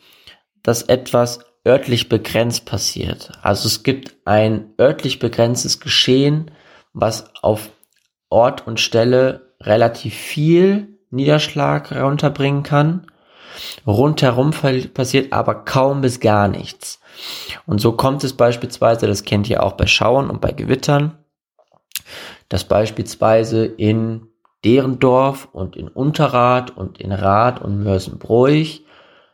dass 0.63 0.81
etwas 0.81 1.39
örtlich 1.65 2.09
begrenzt 2.09 2.65
passiert. 2.65 3.31
Also 3.41 3.67
es 3.67 3.83
gibt 3.83 4.15
ein 4.25 4.73
örtlich 4.79 5.19
begrenztes 5.19 5.79
Geschehen, 5.79 6.51
was 6.93 7.25
auf 7.41 7.69
Ort 8.29 8.67
und 8.67 8.79
Stelle 8.79 9.53
relativ 9.61 10.13
viel 10.13 10.99
Niederschlag 11.09 11.91
runterbringen 11.91 12.63
kann. 12.63 13.07
Rundherum 13.87 14.51
passiert 14.51 15.31
aber 15.31 15.63
kaum 15.63 16.01
bis 16.01 16.19
gar 16.19 16.47
nichts. 16.47 16.99
Und 17.65 17.79
so 17.79 17.93
kommt 17.93 18.23
es 18.23 18.33
beispielsweise, 18.33 19.07
das 19.07 19.23
kennt 19.23 19.49
ihr 19.49 19.63
auch 19.63 19.73
bei 19.73 19.87
Schauern 19.87 20.29
und 20.29 20.41
bei 20.41 20.51
Gewittern, 20.51 21.17
dass 22.49 22.63
beispielsweise 22.65 23.65
in 23.65 24.27
Derendorf 24.63 25.47
und 25.51 25.75
in 25.75 25.87
Unterrad 25.87 26.75
und 26.75 26.99
in 26.99 27.11
Rath 27.11 27.61
und 27.61 27.83
Mörsenbräuch 27.83 28.83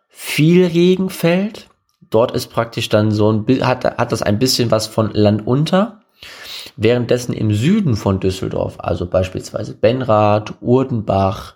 viel 0.09 0.65
Regen 0.65 1.09
fällt. 1.09 1.69
Dort 2.01 2.33
ist 2.33 2.47
praktisch 2.47 2.89
dann 2.89 3.11
so 3.11 3.31
ein, 3.31 3.45
hat, 3.65 3.85
hat 3.85 4.11
das 4.11 4.21
ein 4.21 4.39
bisschen 4.39 4.71
was 4.71 4.87
von 4.87 5.11
Land 5.13 5.47
unter. 5.47 6.01
Währenddessen 6.75 7.33
im 7.33 7.53
Süden 7.53 7.95
von 7.95 8.19
Düsseldorf, 8.19 8.75
also 8.79 9.05
beispielsweise 9.05 9.73
Benrath, 9.73 10.53
Urdenbach, 10.61 11.55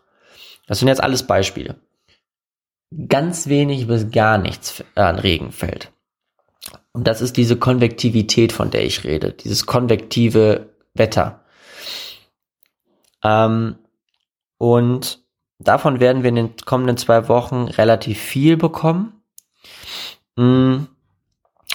das 0.68 0.80
sind 0.80 0.88
jetzt 0.88 1.04
alles 1.04 1.24
Beispiele, 1.24 1.76
ganz 3.08 3.48
wenig 3.48 3.88
bis 3.88 4.10
gar 4.12 4.38
nichts 4.38 4.84
an 4.96 5.20
Regen 5.20 5.52
fällt. 5.52 5.92
Und 6.92 7.08
das 7.08 7.22
ist 7.22 7.38
diese 7.38 7.58
Konvektivität, 7.58 8.52
von 8.52 8.72
der 8.72 8.86
ich 8.86 9.04
rede, 9.04 9.34
dieses 9.34 9.66
konvektive 9.66 10.75
Wetter. 10.96 11.42
Ähm, 13.24 13.76
und 14.58 15.20
davon 15.60 16.00
werden 16.00 16.24
wir 16.24 16.30
in 16.30 16.36
den 16.36 16.56
kommenden 16.66 16.98
zwei 16.98 17.28
Wochen 17.28 17.66
relativ 17.66 18.20
viel 18.20 18.58
bekommen. 18.58 19.22
Mm, 20.36 20.86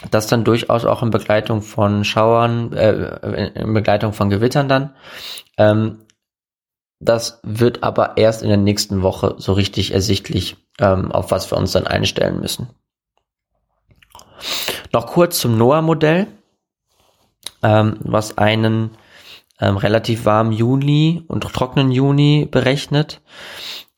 das 0.09 0.27
dann 0.27 0.43
durchaus 0.43 0.85
auch 0.85 1.03
in 1.03 1.11
Begleitung 1.11 1.61
von 1.61 2.03
Schauern, 2.03 2.73
äh, 2.73 3.47
in 3.49 3.73
Begleitung 3.73 4.13
von 4.13 4.29
Gewittern 4.29 4.67
dann. 4.67 4.95
Ähm, 5.57 6.05
das 6.99 7.39
wird 7.43 7.83
aber 7.83 8.17
erst 8.17 8.43
in 8.43 8.49
der 8.49 8.57
nächsten 8.57 9.01
Woche 9.01 9.35
so 9.37 9.53
richtig 9.53 9.93
ersichtlich, 9.93 10.57
ähm, 10.79 11.11
auf 11.11 11.31
was 11.31 11.51
wir 11.51 11.57
uns 11.57 11.71
dann 11.71 11.87
einstellen 11.87 12.39
müssen. 12.39 12.69
Noch 14.93 15.07
kurz 15.07 15.39
zum 15.39 15.57
NOAA-Modell, 15.57 16.27
ähm, 17.63 17.97
was 18.01 18.37
einen 18.37 18.91
ähm, 19.61 19.77
relativ 19.77 20.25
warmen 20.25 20.51
Juni 20.51 21.23
und 21.27 21.43
trockenen 21.43 21.91
Juni 21.91 22.47
berechnet. 22.49 23.21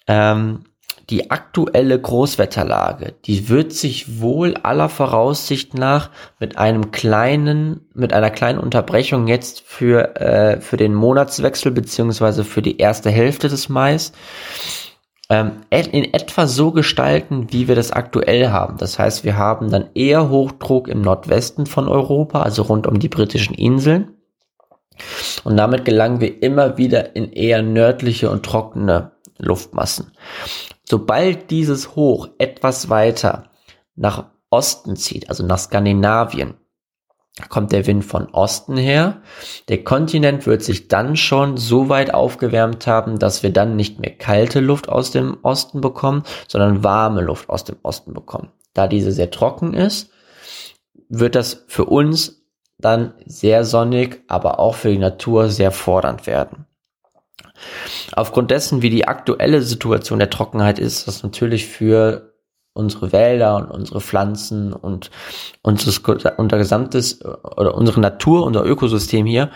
Ähm, 0.08 0.66
die 1.10 1.32
aktuelle 1.32 2.00
Großwetterlage, 2.00 3.14
die 3.26 3.50
wird 3.50 3.74
sich 3.74 4.22
wohl 4.22 4.56
aller 4.64 4.88
Voraussicht 4.88 5.74
nach 5.74 6.10
mit 6.40 6.58
einem 6.58 6.92
kleinen, 6.92 7.82
mit 7.94 8.14
einer 8.14 8.30
kleinen 8.30 8.60
Unterbrechung 8.60 9.28
jetzt 9.28 9.62
für, 9.62 10.16
äh, 10.16 10.62
für 10.62 10.78
den 10.78 10.94
Monatswechsel 10.94 11.72
beziehungsweise 11.72 12.46
für 12.46 12.62
die 12.62 12.78
erste 12.78 13.10
Hälfte 13.10 13.50
des 13.50 13.68
Mai 13.68 13.98
ähm, 15.30 15.52
in 15.70 16.14
etwa 16.14 16.48
so 16.48 16.72
gestalten, 16.72 17.48
wie 17.52 17.68
wir 17.68 17.76
das 17.76 17.92
aktuell 17.92 18.50
haben. 18.50 18.78
Das 18.78 18.98
heißt, 18.98 19.24
wir 19.24 19.38
haben 19.38 19.70
dann 19.70 19.90
eher 19.94 20.30
Hochdruck 20.30 20.88
im 20.88 21.02
Nordwesten 21.02 21.66
von 21.66 21.88
Europa, 21.90 22.42
also 22.42 22.64
rund 22.64 22.88
um 22.88 23.00
die 23.00 23.10
britischen 23.10 23.56
Inseln. 23.56 24.13
Und 25.44 25.58
damit 25.58 25.86
gelangen 25.86 26.22
wir 26.22 26.42
immer 26.42 26.78
wieder 26.78 27.16
in 27.16 27.32
eher 27.32 27.62
nördliche 27.62 28.30
und 28.30 28.46
trockene 28.46 29.12
Luftmassen. 29.38 30.12
Sobald 30.88 31.50
dieses 31.52 31.96
Hoch 31.96 32.30
etwas 32.38 32.90
weiter 32.90 33.50
nach 33.96 34.26
Osten 34.50 34.96
zieht, 34.96 35.30
also 35.30 35.46
nach 35.46 35.60
Skandinavien, 35.60 36.56
kommt 37.50 37.72
der 37.72 37.88
Wind 37.88 38.06
von 38.06 38.30
Osten 38.30 38.78
her. 38.78 39.22
Der 39.68 39.84
Kontinent 39.84 40.46
wird 40.46 40.64
sich 40.64 40.88
dann 40.88 41.16
schon 41.16 41.58
so 41.58 41.90
weit 41.90 42.14
aufgewärmt 42.14 42.86
haben, 42.86 43.18
dass 43.18 43.42
wir 43.42 43.52
dann 43.52 43.76
nicht 43.76 44.00
mehr 44.00 44.16
kalte 44.16 44.60
Luft 44.60 44.88
aus 44.88 45.12
dem 45.12 45.38
Osten 45.42 45.82
bekommen, 45.82 46.24
sondern 46.48 46.84
warme 46.84 47.22
Luft 47.22 47.50
aus 47.50 47.64
dem 47.64 47.78
Osten 47.82 48.14
bekommen. 48.14 48.52
Da 48.74 48.88
diese 48.88 49.12
sehr 49.12 49.32
trocken 49.32 49.74
ist, 49.74 50.12
wird 51.10 51.36
das 51.36 51.64
für 51.68 51.86
uns 51.86 52.43
dann 52.78 53.14
sehr 53.26 53.66
sonnig, 53.66 54.24
aber 54.28 54.60
auch 54.60 54.76
für 54.76 54.90
die 54.90 54.98
Natur 54.98 55.50
sehr 55.50 55.72
fordernd 55.72 56.28
werden. 56.28 56.66
Aufgrund 58.16 58.52
dessen, 58.52 58.82
wie 58.82 58.90
die 58.90 59.08
aktuelle 59.08 59.62
Situation 59.62 60.20
der 60.20 60.30
Trockenheit 60.30 60.80
ist, 60.80 61.08
das 61.08 61.24
natürlich 61.24 61.68
für 61.68 62.34
unsere 62.74 63.12
Wälder 63.12 63.56
und 63.56 63.70
unsere 63.70 64.02
Pflanzen 64.02 64.74
und 64.74 65.12
unser 65.62 66.58
gesamtes 66.58 67.24
oder 67.24 67.76
unsere 67.76 68.00
Natur, 68.02 68.46
unser 68.46 68.66
Ökosystem 68.66 69.26
hier 69.26 69.52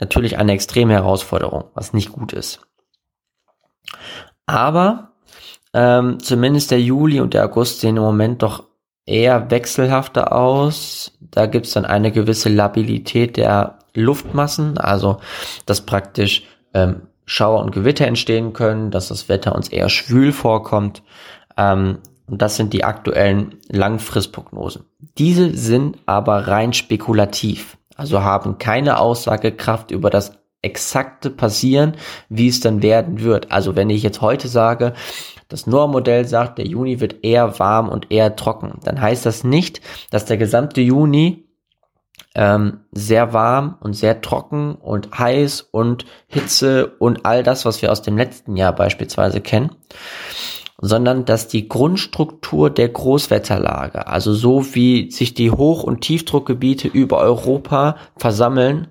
natürlich 0.00 0.38
eine 0.38 0.52
extreme 0.52 0.94
Herausforderung, 0.94 1.64
was 1.74 1.92
nicht 1.92 2.12
gut 2.12 2.32
ist. 2.32 2.60
Aber 4.46 5.12
ähm, 5.74 6.18
zumindest 6.20 6.70
der 6.70 6.80
Juli 6.80 7.20
und 7.20 7.34
der 7.34 7.44
August 7.44 7.80
sehen 7.80 7.96
im 7.96 8.02
Moment 8.02 8.42
doch 8.42 8.64
eher 9.06 9.50
wechselhafter 9.50 10.32
aus. 10.32 11.12
Da 11.20 11.46
gibt's 11.46 11.72
dann 11.72 11.84
eine 11.84 12.12
gewisse 12.12 12.48
Labilität 12.48 13.36
der 13.36 13.78
Luftmassen, 13.94 14.78
also 14.78 15.18
dass 15.66 15.82
praktisch 15.82 16.44
ähm, 16.74 17.02
Schauer 17.24 17.60
und 17.60 17.72
Gewitter 17.72 18.06
entstehen 18.06 18.52
können, 18.52 18.90
dass 18.90 19.08
das 19.08 19.28
Wetter 19.28 19.54
uns 19.54 19.68
eher 19.68 19.88
schwül 19.88 20.32
vorkommt. 20.32 21.02
Ähm, 21.56 21.98
und 22.26 22.40
das 22.40 22.56
sind 22.56 22.72
die 22.72 22.84
aktuellen 22.84 23.56
Langfristprognosen. 23.68 24.84
Diese 25.18 25.54
sind 25.56 25.98
aber 26.06 26.48
rein 26.48 26.72
spekulativ, 26.72 27.76
also 27.96 28.22
haben 28.22 28.58
keine 28.58 28.98
Aussagekraft 28.98 29.90
über 29.90 30.08
das 30.08 30.32
exakte 30.62 31.28
Passieren, 31.28 31.94
wie 32.28 32.48
es 32.48 32.60
dann 32.60 32.82
werden 32.82 33.20
wird. 33.22 33.50
Also 33.50 33.76
wenn 33.76 33.90
ich 33.90 34.02
jetzt 34.02 34.20
heute 34.20 34.48
sage, 34.48 34.94
das 35.52 35.66
NOAA-Modell 35.66 36.26
sagt, 36.26 36.58
der 36.58 36.66
Juni 36.66 37.00
wird 37.00 37.24
eher 37.24 37.58
warm 37.58 37.88
und 37.88 38.10
eher 38.10 38.36
trocken, 38.36 38.80
dann 38.84 39.00
heißt 39.00 39.26
das 39.26 39.44
nicht, 39.44 39.80
dass 40.10 40.24
der 40.24 40.38
gesamte 40.38 40.80
Juni 40.80 41.44
ähm, 42.34 42.80
sehr 42.92 43.32
warm 43.32 43.76
und 43.80 43.94
sehr 43.94 44.20
trocken 44.22 44.74
und 44.74 45.18
heiß 45.18 45.68
und 45.70 46.06
Hitze 46.26 46.86
und 46.98 47.26
all 47.26 47.42
das, 47.42 47.64
was 47.64 47.82
wir 47.82 47.92
aus 47.92 48.02
dem 48.02 48.16
letzten 48.16 48.56
Jahr 48.56 48.74
beispielsweise 48.74 49.40
kennen, 49.40 49.72
sondern 50.78 51.24
dass 51.24 51.48
die 51.48 51.68
Grundstruktur 51.68 52.70
der 52.70 52.88
Großwetterlage, 52.88 54.06
also 54.06 54.32
so 54.32 54.74
wie 54.74 55.10
sich 55.10 55.34
die 55.34 55.50
Hoch- 55.50 55.84
und 55.84 56.00
Tiefdruckgebiete 56.00 56.88
über 56.88 57.18
Europa 57.18 57.96
versammeln, 58.16 58.88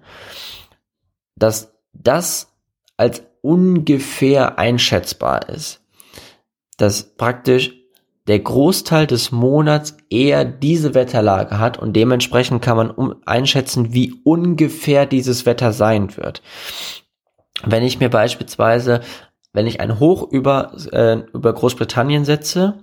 dass 1.36 1.74
das 1.94 2.54
als 2.98 3.24
ungefähr 3.42 4.60
einschätzbar 4.60 5.50
ist. 5.50 5.81
Dass 6.82 7.16
praktisch 7.16 7.74
der 8.28 8.40
Großteil 8.40 9.08
des 9.08 9.32
Monats 9.32 9.98
eher 10.10 10.46
diese 10.46 10.94
Wetterlage 10.94 11.60
hat 11.60 11.78
und 11.78 11.94
dementsprechend 11.94 12.62
kann 12.62 12.78
man 12.78 12.92
um 12.92 13.16
einschätzen, 13.26 13.94
wie 13.94 14.22
ungefähr 14.24 15.06
dieses 15.06 15.46
Wetter 15.46 15.74
sein 15.74 16.16
wird. 16.18 16.42
Wenn 17.64 17.84
ich 17.84 18.00
mir 18.00 18.10
beispielsweise 18.10 19.02
wenn 19.54 19.68
ich 19.68 19.82
ein 19.82 20.00
Hoch 20.00 20.30
über, 20.32 20.74
äh, 20.92 21.24
über 21.34 21.54
Großbritannien 21.54 22.26
setze, 22.26 22.76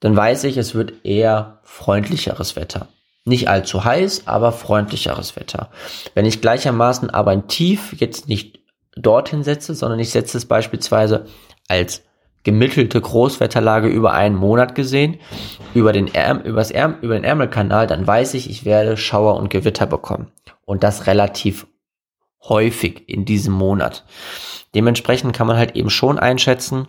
dann 0.00 0.16
weiß 0.16 0.44
ich, 0.44 0.56
es 0.56 0.74
wird 0.74 1.04
eher 1.04 1.60
freundlicheres 1.64 2.56
Wetter. 2.56 2.88
Nicht 3.24 3.48
allzu 3.48 3.84
heiß, 3.84 4.26
aber 4.26 4.52
freundlicheres 4.52 5.36
Wetter. 5.36 5.70
Wenn 6.14 6.24
ich 6.24 6.40
gleichermaßen 6.40 7.10
aber 7.10 7.32
ein 7.32 7.48
Tief 7.48 7.94
jetzt 7.98 8.28
nicht 8.28 8.60
dorthin 8.96 9.44
setze, 9.44 9.74
sondern 9.74 9.98
ich 10.00 10.10
setze 10.10 10.38
es 10.38 10.46
beispielsweise 10.46 11.26
als 11.68 12.02
gemittelte 12.48 12.98
Großwetterlage 12.98 13.88
über 13.88 14.14
einen 14.14 14.34
Monat 14.34 14.74
gesehen, 14.74 15.18
über 15.74 15.92
den, 15.92 16.14
Ärm, 16.14 16.40
übers 16.40 16.70
Ärm, 16.70 16.96
über 17.02 17.12
den 17.12 17.22
Ärmelkanal, 17.22 17.86
dann 17.86 18.06
weiß 18.06 18.32
ich, 18.32 18.48
ich 18.48 18.64
werde 18.64 18.96
Schauer 18.96 19.36
und 19.36 19.50
Gewitter 19.50 19.84
bekommen. 19.86 20.32
Und 20.64 20.82
das 20.82 21.06
relativ 21.06 21.66
häufig 22.42 23.06
in 23.06 23.26
diesem 23.26 23.52
Monat. 23.52 24.06
Dementsprechend 24.74 25.36
kann 25.36 25.46
man 25.46 25.58
halt 25.58 25.76
eben 25.76 25.90
schon 25.90 26.18
einschätzen, 26.18 26.88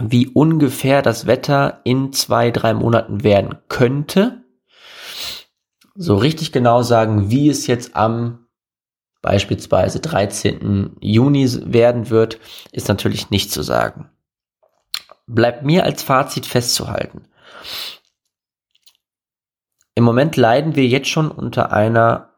wie 0.00 0.26
ungefähr 0.26 1.02
das 1.02 1.26
Wetter 1.26 1.82
in 1.84 2.14
zwei, 2.14 2.50
drei 2.50 2.72
Monaten 2.72 3.24
werden 3.24 3.58
könnte. 3.68 4.42
So 5.94 6.16
richtig 6.16 6.50
genau 6.50 6.80
sagen, 6.80 7.30
wie 7.30 7.50
es 7.50 7.66
jetzt 7.66 7.94
am 7.94 8.46
beispielsweise 9.20 10.00
13. 10.00 10.96
Juni 11.00 11.46
werden 11.66 12.08
wird, 12.08 12.38
ist 12.72 12.88
natürlich 12.88 13.28
nicht 13.28 13.52
zu 13.52 13.60
sagen. 13.62 14.08
Bleibt 15.26 15.64
mir 15.64 15.84
als 15.84 16.02
Fazit 16.02 16.46
festzuhalten. 16.46 17.28
Im 19.94 20.04
Moment 20.04 20.36
leiden 20.36 20.76
wir 20.76 20.86
jetzt 20.86 21.08
schon 21.08 21.30
unter 21.30 21.72
einer 21.72 22.34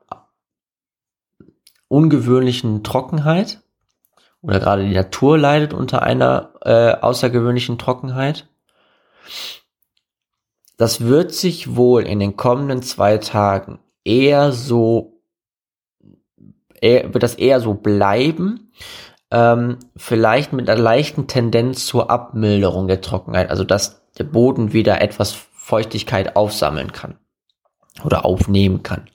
ungewöhnlichen 1.88 2.84
Trockenheit 2.84 3.62
oder 4.42 4.60
gerade 4.60 4.84
die 4.86 4.94
Natur 4.94 5.36
leidet 5.38 5.72
unter 5.72 6.02
einer 6.02 6.52
äh, 6.62 6.92
außergewöhnlichen 6.92 7.78
Trockenheit. 7.78 8.46
Das 10.76 11.00
wird 11.00 11.34
sich 11.34 11.74
wohl 11.74 12.06
in 12.06 12.20
den 12.20 12.36
kommenden 12.36 12.82
zwei 12.82 13.18
Tagen 13.18 13.80
eher 14.04 14.52
so, 14.52 15.20
eher, 16.80 17.12
wird 17.12 17.24
das 17.24 17.34
eher 17.34 17.60
so 17.60 17.74
bleiben, 17.74 18.72
ähm, 19.30 19.78
vielleicht 19.96 20.52
mit 20.52 20.68
einer 20.68 20.80
leichten 20.80 21.26
Tendenz 21.26 21.86
zur 21.86 22.10
Abmilderung 22.10 22.88
der 22.88 23.00
Trockenheit, 23.00 23.50
also 23.50 23.64
dass 23.64 24.02
der 24.14 24.24
Boden 24.24 24.72
wieder 24.72 25.00
etwas 25.00 25.32
Feuchtigkeit 25.32 26.36
aufsammeln 26.36 26.92
kann 26.92 27.18
oder 28.04 28.24
aufnehmen 28.24 28.82
kann. 28.82 29.10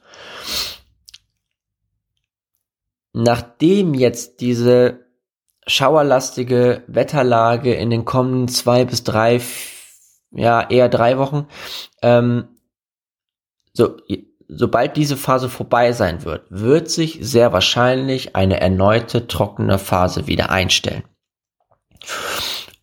Nachdem 3.14 3.94
jetzt 3.94 4.42
diese 4.42 5.06
schauerlastige 5.66 6.84
Wetterlage 6.88 7.74
in 7.74 7.90
den 7.90 8.06
kommenden 8.06 8.48
zwei 8.48 8.86
bis 8.86 9.04
drei, 9.04 9.40
ja 10.32 10.68
eher 10.70 10.90
drei 10.90 11.18
Wochen. 11.18 11.48
Ähm, 12.02 12.50
so, 13.72 13.98
sobald 14.48 14.98
diese 14.98 15.18
Phase 15.18 15.50
vorbei 15.50 15.92
sein 15.92 16.24
wird, 16.26 16.46
wird 16.50 16.90
sich 16.90 17.20
sehr 17.22 17.54
wahrscheinlich 17.54 18.36
eine 18.36 18.60
erneute 18.60 19.28
trockene 19.28 19.80
Phase 19.80 20.28
wieder 20.28 20.50
einstellen. 20.50 21.04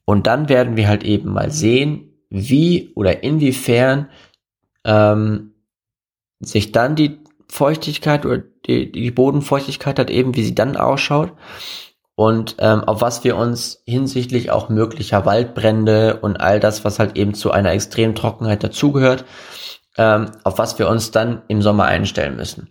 Und 0.04 0.26
dann 0.26 0.48
werden 0.48 0.76
wir 0.76 0.88
halt 0.88 1.04
eben 1.04 1.32
mal 1.32 1.50
sehen, 1.50 2.12
wie 2.30 2.92
oder 2.94 3.22
inwiefern 3.22 4.08
ähm, 4.84 5.54
sich 6.40 6.72
dann 6.72 6.96
die 6.96 7.20
Feuchtigkeit 7.48 8.24
oder 8.24 8.38
die, 8.66 8.90
die 8.90 9.10
Bodenfeuchtigkeit 9.10 9.98
hat 9.98 10.10
eben, 10.10 10.34
wie 10.36 10.44
sie 10.44 10.54
dann 10.54 10.76
ausschaut 10.76 11.32
und 12.20 12.56
ähm, 12.58 12.84
auf 12.84 13.00
was 13.00 13.24
wir 13.24 13.36
uns 13.36 13.82
hinsichtlich 13.86 14.50
auch 14.50 14.68
möglicher 14.68 15.24
Waldbrände 15.24 16.18
und 16.20 16.38
all 16.38 16.60
das, 16.60 16.84
was 16.84 16.98
halt 16.98 17.16
eben 17.16 17.32
zu 17.32 17.50
einer 17.50 17.72
extremen 17.72 18.14
Trockenheit 18.14 18.62
dazugehört, 18.62 19.24
ähm, 20.00 20.30
auf 20.44 20.56
was 20.56 20.78
wir 20.78 20.88
uns 20.88 21.10
dann 21.10 21.42
im 21.48 21.60
Sommer 21.60 21.84
einstellen 21.84 22.36
müssen. 22.36 22.68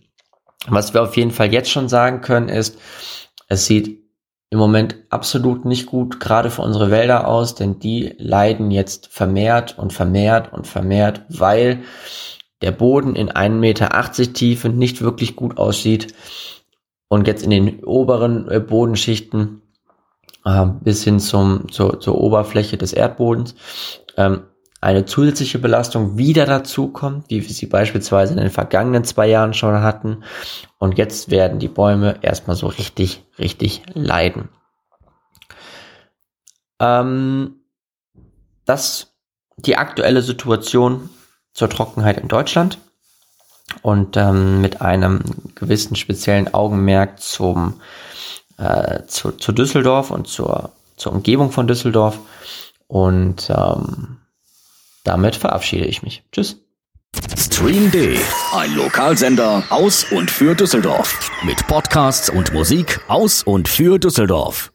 Was 0.68 0.96
wir 0.96 1.04
auf 1.04 1.16
jeden 1.16 1.30
Fall 1.30 1.54
jetzt 1.54 1.70
schon 1.70 1.88
sagen 1.88 2.22
können, 2.22 2.50
ist, 2.50 2.80
es 3.48 3.68
sieht 3.68 4.00
im 4.50 4.58
Moment 4.58 4.96
absolut 5.12 5.64
nicht 5.64 5.86
gut, 5.86 6.20
gerade 6.20 6.50
für 6.50 6.64
unsere 6.64 6.90
Wälder 6.90 7.28
aus, 7.28 7.54
denn 7.54 7.78
die 7.78 8.16
leiden 8.18 8.72
jetzt 8.72 9.10
vermehrt 9.14 9.78
und 9.78 9.94
vermehrt 9.94 10.52
und 10.54 10.66
vermehrt, 10.66 11.22
weil 11.30 11.84
der 12.64 12.72
Boden 12.72 13.16
in 13.16 13.30
1,80 13.30 13.50
Meter 13.52 14.34
Tiefe 14.34 14.70
nicht 14.70 15.02
wirklich 15.02 15.36
gut 15.36 15.60
aussieht 15.60 16.16
und 17.10 17.28
jetzt 17.28 17.44
in 17.44 17.52
den 17.52 17.84
oberen 17.84 18.50
äh, 18.50 18.60
Bodenschichten 18.60 19.62
äh, 20.46 20.66
bis 20.82 21.04
hin 21.04 21.20
zum, 21.20 21.72
zur, 21.72 22.00
zur 22.00 22.20
Oberfläche 22.20 22.78
des 22.78 22.92
Erdbodens 22.92 23.54
ähm, 24.18 24.42
eine 24.82 25.06
zusätzliche 25.06 25.60
Belastung 25.60 26.18
wieder 26.18 26.46
dazukommt, 26.46 27.26
wie 27.30 27.42
wir 27.42 27.54
sie 27.54 27.66
beispielsweise 27.66 28.34
in 28.34 28.40
den 28.40 28.50
vergangenen 28.50 29.04
zwei 29.04 29.28
Jahren 29.28 29.54
schon 29.54 29.82
hatten. 29.82 30.24
Und 30.78 30.98
jetzt 30.98 31.30
werden 31.30 31.60
die 31.60 31.68
Bäume 31.68 32.20
erstmal 32.22 32.56
so 32.56 32.68
richtig, 32.68 33.24
richtig 33.38 33.84
leiden. 33.94 34.50
Ähm, 36.80 37.56
das 38.66 39.14
die 39.58 39.76
aktuelle 39.76 40.22
Situation 40.22 41.10
zur 41.54 41.70
Trockenheit 41.70 42.18
in 42.18 42.30
Deutschland 42.30 42.78
und 43.82 44.16
ähm, 44.16 44.62
mit 44.62 44.82
einem 44.82 45.22
gewissen 45.56 45.98
speziellen 45.98 46.54
Augenmerk 46.54 47.20
zum 47.20 47.82
äh, 48.58 49.06
zu, 49.08 49.32
zu 49.32 49.52
Düsseldorf 49.52 50.12
und 50.12 50.28
zur, 50.28 50.72
zur 50.96 51.14
Umgebung 51.14 51.52
von 51.52 51.68
Düsseldorf. 51.68 52.20
Und 52.88 53.50
ähm, 53.50 54.19
damit 55.04 55.36
verabschiede 55.36 55.86
ich 55.86 56.04
mich. 56.04 56.24
Tschüss. 56.32 56.58
Stream 57.38 57.90
D, 57.92 58.18
ein 58.56 58.76
Lokalsender 58.76 59.64
aus 59.70 60.06
und 60.12 60.30
für 60.30 60.56
Düsseldorf. 60.56 61.32
Mit 61.44 61.66
Podcasts 61.68 62.30
und 62.30 62.54
Musik 62.54 63.00
aus 63.08 63.44
und 63.44 63.68
für 63.68 63.98
Düsseldorf. 63.98 64.72